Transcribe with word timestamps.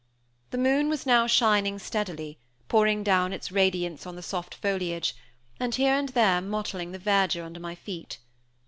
The 0.49 0.57
moon 0.57 0.89
was 0.89 1.05
now 1.05 1.27
shining 1.27 1.77
steadily, 1.77 2.39
pouring 2.67 3.03
down 3.03 3.33
its 3.33 3.51
radiance 3.51 4.07
on 4.07 4.15
the 4.15 4.23
soft 4.23 4.55
foliage, 4.55 5.15
and 5.59 5.75
here 5.75 5.93
and 5.93 6.09
there 6.09 6.41
mottling 6.41 6.91
the 6.91 6.97
verdure 6.97 7.45
under 7.45 7.59
my 7.59 7.75
feet. 7.75 8.17